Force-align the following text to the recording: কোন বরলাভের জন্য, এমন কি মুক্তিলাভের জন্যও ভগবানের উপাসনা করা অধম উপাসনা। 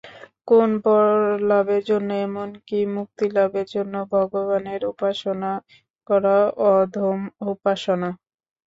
কোন 0.47 0.69
বরলাভের 0.85 1.83
জন্য, 1.89 2.09
এমন 2.27 2.49
কি 2.67 2.79
মুক্তিলাভের 2.95 3.67
জন্যও 3.75 4.05
ভগবানের 4.15 4.81
উপাসনা 4.91 5.51
করা 6.09 6.37
অধম 6.71 7.19
উপাসনা। 7.51 8.09